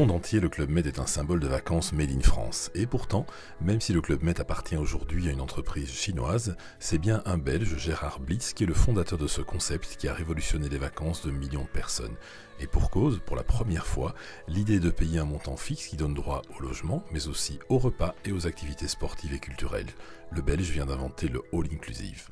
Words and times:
monde 0.00 0.12
entier, 0.12 0.40
le 0.40 0.48
Club 0.48 0.70
Med 0.70 0.86
est 0.86 0.98
un 0.98 1.04
symbole 1.04 1.40
de 1.40 1.46
vacances 1.46 1.92
made 1.92 2.10
in 2.10 2.22
France. 2.22 2.70
Et 2.74 2.86
pourtant, 2.86 3.26
même 3.60 3.82
si 3.82 3.92
le 3.92 4.00
Club 4.00 4.22
Med 4.22 4.40
appartient 4.40 4.78
aujourd'hui 4.78 5.28
à 5.28 5.32
une 5.32 5.42
entreprise 5.42 5.90
chinoise, 5.90 6.56
c'est 6.78 6.96
bien 6.96 7.20
un 7.26 7.36
Belge, 7.36 7.76
Gérard 7.76 8.18
Blitz, 8.18 8.54
qui 8.54 8.62
est 8.62 8.66
le 8.66 8.72
fondateur 8.72 9.18
de 9.18 9.26
ce 9.26 9.42
concept 9.42 9.98
qui 9.98 10.08
a 10.08 10.14
révolutionné 10.14 10.70
les 10.70 10.78
vacances 10.78 11.26
de 11.26 11.30
millions 11.30 11.64
de 11.64 11.68
personnes. 11.68 12.16
Et 12.60 12.66
pour 12.66 12.88
cause, 12.88 13.20
pour 13.26 13.36
la 13.36 13.42
première 13.42 13.86
fois, 13.86 14.14
l'idée 14.48 14.80
de 14.80 14.88
payer 14.88 15.18
un 15.18 15.26
montant 15.26 15.58
fixe 15.58 15.88
qui 15.88 15.98
donne 15.98 16.14
droit 16.14 16.40
au 16.56 16.62
logement, 16.62 17.04
mais 17.12 17.28
aussi 17.28 17.58
au 17.68 17.76
repas 17.76 18.14
et 18.24 18.32
aux 18.32 18.46
activités 18.46 18.88
sportives 18.88 19.34
et 19.34 19.38
culturelles. 19.38 19.90
Le 20.30 20.40
Belge 20.40 20.70
vient 20.70 20.86
d'inventer 20.86 21.28
le 21.28 21.42
All 21.52 21.66
Inclusive. 21.70 22.30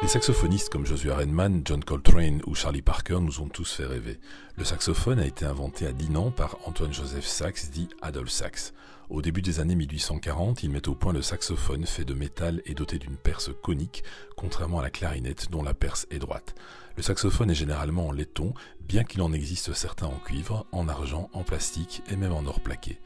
Les 0.00 0.06
saxophonistes 0.06 0.70
comme 0.70 0.86
Joshua 0.86 1.16
Redman, 1.16 1.62
John 1.64 1.82
Coltrane 1.82 2.40
ou 2.46 2.54
Charlie 2.54 2.82
Parker 2.82 3.18
nous 3.20 3.40
ont 3.40 3.48
tous 3.48 3.74
fait 3.74 3.84
rêver. 3.84 4.20
Le 4.56 4.62
saxophone 4.62 5.18
a 5.18 5.26
été 5.26 5.44
inventé 5.44 5.88
à 5.88 5.92
Dinan 5.92 6.30
par 6.30 6.56
Antoine 6.66 6.92
Joseph 6.92 7.26
Sax, 7.26 7.70
dit 7.70 7.88
Adolphe 8.00 8.30
Sax. 8.30 8.74
Au 9.10 9.22
début 9.22 9.40
des 9.40 9.58
années 9.58 9.74
1840, 9.74 10.62
il 10.64 10.70
met 10.70 10.86
au 10.86 10.94
point 10.94 11.14
le 11.14 11.22
saxophone 11.22 11.86
fait 11.86 12.04
de 12.04 12.12
métal 12.12 12.60
et 12.66 12.74
doté 12.74 12.98
d'une 12.98 13.16
perce 13.16 13.50
conique, 13.62 14.04
contrairement 14.36 14.80
à 14.80 14.82
la 14.82 14.90
clarinette 14.90 15.50
dont 15.50 15.62
la 15.62 15.72
perce 15.72 16.06
est 16.10 16.18
droite. 16.18 16.54
Le 16.98 17.02
saxophone 17.02 17.50
est 17.50 17.54
généralement 17.54 18.08
en 18.08 18.12
laiton, 18.12 18.52
bien 18.86 19.04
qu'il 19.04 19.22
en 19.22 19.32
existe 19.32 19.72
certains 19.72 20.08
en 20.08 20.18
cuivre, 20.18 20.66
en 20.72 20.88
argent, 20.88 21.30
en 21.32 21.42
plastique 21.42 22.02
et 22.10 22.16
même 22.16 22.34
en 22.34 22.44
or 22.44 22.60
plaqué. 22.60 23.00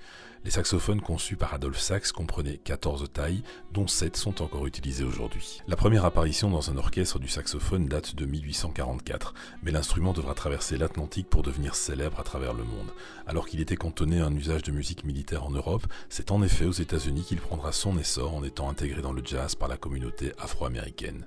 Les 0.45 0.51
saxophones 0.51 1.01
conçus 1.01 1.37
par 1.37 1.55
Adolphe 1.55 1.79
Sax 1.79 2.11
comprenaient 2.11 2.57
14 2.57 3.13
tailles, 3.13 3.45
dont 3.73 3.87
7 3.87 4.17
sont 4.17 4.43
encore 4.43 4.67
utilisées 4.67 5.05
aujourd'hui. 5.05 5.61
La 5.69 5.77
première 5.77 6.05
apparition 6.05 6.51
dans 6.51 6.69
un 6.69 6.79
orchestre 6.79 7.21
du 7.21 7.29
saxophone 7.29 7.87
date 7.87 8.17
de 8.17 8.27
1844, 8.27 9.35
mais 9.63 9.71
l'instrument 9.71 10.13
devra 10.13 10.35
traverser 10.35 10.77
l'Atlantique 10.77 11.31
pour 11.31 11.45
devenir 11.45 11.77
célèbre 11.77 12.19
à 12.19 12.25
travers 12.25 12.55
le 12.55 12.65
monde. 12.65 12.91
Alors 13.29 13.47
qu'il 13.47 13.61
était 13.61 13.77
cantonné 13.77 14.21
à 14.21 14.27
un 14.27 14.35
usage 14.35 14.65
de 14.65 14.73
musique 14.73 15.05
militaire 15.05 15.45
en 15.45 15.51
Europe, 15.51 15.87
c'est 16.09 16.31
en 16.31 16.43
effet 16.43 16.65
aux 16.65 16.73
États-Unis 16.73 17.23
qu'il 17.23 17.41
prendra 17.41 17.73
son 17.73 17.99
essor 17.99 18.35
en 18.35 18.45
étant 18.45 18.69
intégré 18.69 19.03
dans 19.03 19.13
le 19.13 19.23
jazz 19.25 19.55
par 19.55 19.69
la 19.69 19.77
communauté 19.77 20.33
afro-américaine. 20.39 21.27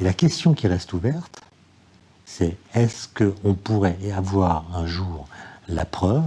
Et 0.00 0.04
la 0.04 0.12
question 0.12 0.54
qui 0.54 0.66
reste 0.66 0.92
ouverte, 0.92 1.40
c'est 2.24 2.56
est-ce 2.74 3.08
qu'on 3.08 3.54
pourrait 3.54 3.98
avoir 4.14 4.64
un 4.74 4.86
jour 4.86 5.28
la 5.68 5.84
preuve 5.84 6.24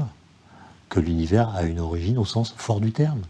que 0.90 1.00
l'univers 1.00 1.50
a 1.56 1.64
une 1.64 1.80
origine 1.80 2.18
au 2.18 2.26
sens 2.26 2.54
fort 2.58 2.80
du 2.80 2.92
terme? 2.92 3.22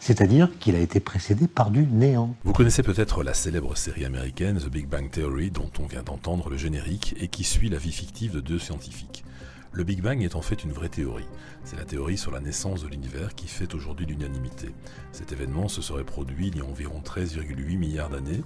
C'est-à-dire 0.00 0.48
qu'il 0.58 0.74
a 0.74 0.80
été 0.80 0.98
précédé 0.98 1.46
par 1.46 1.70
du 1.70 1.86
néant. 1.86 2.34
Vous 2.44 2.54
connaissez 2.54 2.82
peut-être 2.82 3.22
la 3.22 3.34
célèbre 3.34 3.76
série 3.76 4.06
américaine 4.06 4.58
The 4.58 4.68
Big 4.68 4.88
Bang 4.88 5.10
Theory 5.10 5.50
dont 5.50 5.70
on 5.78 5.86
vient 5.86 6.02
d'entendre 6.02 6.48
le 6.48 6.56
générique 6.56 7.14
et 7.20 7.28
qui 7.28 7.44
suit 7.44 7.68
la 7.68 7.76
vie 7.76 7.92
fictive 7.92 8.32
de 8.32 8.40
deux 8.40 8.58
scientifiques. 8.58 9.24
Le 9.72 9.84
Big 9.84 10.00
Bang 10.00 10.20
est 10.22 10.34
en 10.34 10.42
fait 10.42 10.64
une 10.64 10.72
vraie 10.72 10.88
théorie. 10.88 11.28
C'est 11.64 11.76
la 11.76 11.84
théorie 11.84 12.18
sur 12.18 12.32
la 12.32 12.40
naissance 12.40 12.82
de 12.82 12.88
l'univers 12.88 13.34
qui 13.34 13.46
fait 13.46 13.72
aujourd'hui 13.74 14.06
l'unanimité. 14.06 14.74
Cet 15.12 15.30
événement 15.32 15.68
se 15.68 15.82
serait 15.82 16.02
produit 16.02 16.48
il 16.48 16.56
y 16.56 16.60
a 16.60 16.64
environ 16.64 17.00
13,8 17.04 17.78
milliards 17.78 18.10
d'années. 18.10 18.42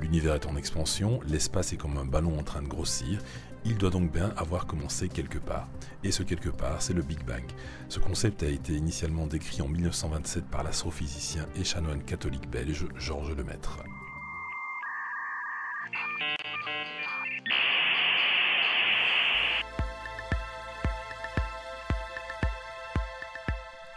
L'univers 0.00 0.34
est 0.34 0.46
en 0.46 0.56
expansion, 0.56 1.20
l'espace 1.28 1.72
est 1.72 1.76
comme 1.76 1.98
un 1.98 2.04
ballon 2.04 2.38
en 2.38 2.42
train 2.42 2.62
de 2.62 2.66
grossir, 2.66 3.20
il 3.64 3.76
doit 3.76 3.90
donc 3.90 4.12
bien 4.12 4.32
avoir 4.36 4.66
commencé 4.66 5.08
quelque 5.08 5.38
part. 5.38 5.68
Et 6.02 6.10
ce 6.10 6.22
quelque 6.22 6.50
part, 6.50 6.82
c'est 6.82 6.92
le 6.92 7.02
Big 7.02 7.24
Bang. 7.24 7.44
Ce 7.88 7.98
concept 7.98 8.42
a 8.42 8.48
été 8.48 8.74
initialement 8.74 9.26
décrit 9.26 9.62
en 9.62 9.68
1927 9.68 10.44
par 10.46 10.64
l'astrophysicien 10.64 11.46
et 11.56 11.64
chanoine 11.64 12.02
catholique 12.02 12.50
belge 12.50 12.86
Georges 12.96 13.34
Lemaître. 13.34 13.78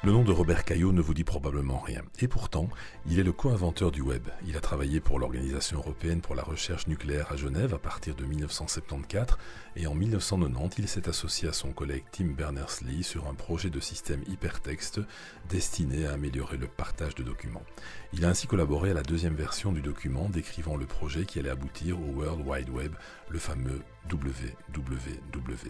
Le 0.08 0.14
nom 0.14 0.24
de 0.24 0.32
Robert 0.32 0.64
Caillot 0.64 0.94
ne 0.94 1.02
vous 1.02 1.14
dit 1.14 1.26
probablement 1.26 1.80
rien. 1.80 2.02
Et 2.22 2.30
pourtant, 2.30 2.70
il 3.10 3.20
est 3.20 3.24
le 3.24 3.34
co-inventeur 3.34 3.92
du 3.92 4.00
web. 4.00 4.26
Il 4.48 4.56
a 4.56 4.62
travaillé 4.62 5.02
pour 5.02 5.20
l'Organisation 5.20 5.80
européenne 5.80 6.22
pour 6.22 6.34
la 6.34 6.44
recherche 6.44 6.88
nucléaire 6.88 7.30
à 7.34 7.36
Genève 7.36 7.74
à 7.74 7.78
partir 7.78 8.16
de 8.16 8.24
1974 8.24 9.38
et 9.76 9.86
en 9.86 9.94
1990, 9.94 10.82
il 10.82 10.88
s'est 10.88 11.10
associé 11.10 11.50
à 11.50 11.52
son 11.52 11.74
collègue 11.74 12.06
Tim 12.14 12.28
Berners-Lee 12.28 13.04
sur 13.04 13.28
un 13.28 13.34
projet 13.34 13.70
de 13.70 13.82
système 13.82 14.22
hypertexte 14.30 15.02
destiné 15.50 16.06
à 16.06 16.14
améliorer 16.14 16.56
le 16.56 16.68
partage 16.68 17.16
de 17.16 17.24
documents. 17.24 17.64
Il 18.14 18.24
a 18.24 18.30
ainsi 18.30 18.48
collaboré 18.48 18.92
à 18.92 18.94
la 18.94 19.04
deuxième 19.04 19.36
version 19.36 19.74
du 19.74 19.82
document 19.82 20.30
décrivant 20.30 20.78
le 20.78 20.86
projet 20.86 21.26
qui 21.26 21.40
allait 21.40 21.50
aboutir 21.50 22.00
au 22.00 22.22
World 22.22 22.48
Wide 22.48 22.70
Web, 22.70 22.94
le 23.28 23.40
fameux 23.40 23.82
WWW. 24.10 25.70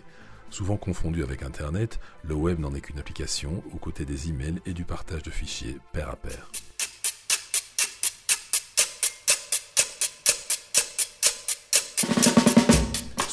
Souvent 0.50 0.78
confondu 0.78 1.24
avec 1.24 1.44
Internet, 1.44 2.00
le 2.24 2.34
web 2.34 2.59
n'en 2.59 2.74
est 2.74 2.81
qu'une 2.81 3.00
application 3.00 3.63
aux 3.74 3.78
côtés 3.78 4.06
des 4.06 4.30
emails 4.30 4.62
et 4.66 4.74
du 4.74 4.85
partage 4.85 5.24
de 5.24 5.30
fichiers 5.30 5.78
pair 5.94 6.09
à 6.09 6.16
pair. 6.16 6.50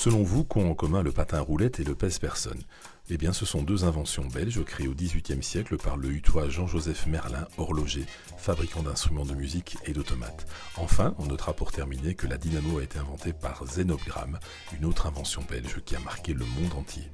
Selon 0.04 0.22
vous, 0.22 0.44
qu'ont 0.44 0.70
en 0.70 0.74
commun 0.74 1.02
le 1.02 1.12
patin 1.12 1.40
roulette 1.40 1.80
et 1.80 1.82
le 1.82 1.94
pèse-personne? 1.94 2.60
Eh 3.08 3.16
bien, 3.16 3.32
ce 3.32 3.46
sont 3.46 3.62
deux 3.62 3.86
inventions 3.86 4.26
belges 4.26 4.62
créées 4.62 4.86
au 4.86 4.92
XVIIIe 4.92 5.42
siècle 5.42 5.78
par 5.78 5.96
le 5.96 6.10
hutois 6.10 6.50
Jean-Joseph 6.50 7.06
Merlin, 7.06 7.48
horloger, 7.56 8.04
fabricant 8.36 8.82
d'instruments 8.82 9.24
de 9.24 9.32
musique 9.32 9.78
et 9.86 9.94
d'automates. 9.94 10.46
Enfin, 10.76 11.14
on 11.18 11.24
notera 11.24 11.54
pour 11.54 11.72
terminer 11.72 12.14
que 12.14 12.26
la 12.26 12.36
dynamo 12.36 12.80
a 12.80 12.82
été 12.82 12.98
inventée 12.98 13.32
par 13.32 13.64
Zénogramme, 13.66 14.38
une 14.78 14.84
autre 14.84 15.06
invention 15.06 15.40
belge 15.48 15.80
qui 15.86 15.96
a 15.96 16.00
marqué 16.00 16.34
le 16.34 16.44
monde 16.44 16.74
entier. 16.76 17.10